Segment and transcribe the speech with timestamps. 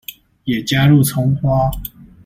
[0.45, 1.69] 也加入蔥花